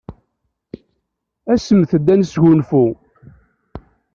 Asemt-d 1.53 1.91
ad 1.97 2.07
nesgunfu. 2.19 2.85